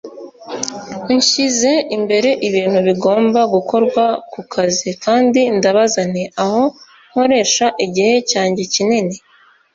nshyize 1.15 1.71
imbere 1.95 2.29
ibintu 2.47 2.79
bigomba 2.87 3.39
gukorwa 3.53 4.05
ku 4.31 4.41
kazi, 4.53 4.89
kandi 5.03 5.41
ndabaza 5.57 6.01
nti 6.11 6.23
aho 6.43 6.63
nkoresha 7.09 7.65
igihe 7.85 8.15
cyanjye 8.31 8.63
kinini 8.73 9.15